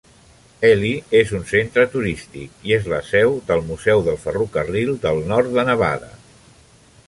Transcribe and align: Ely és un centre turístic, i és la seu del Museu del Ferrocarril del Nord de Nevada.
Ely 0.69 0.93
és 1.19 1.33
un 1.39 1.43
centre 1.49 1.83
turístic, 1.97 2.57
i 2.69 2.75
és 2.79 2.89
la 2.95 3.01
seu 3.11 3.37
del 3.53 3.63
Museu 3.69 4.03
del 4.11 4.19
Ferrocarril 4.27 4.93
del 5.07 5.25
Nord 5.33 5.57
de 5.59 5.71
Nevada. 5.73 6.15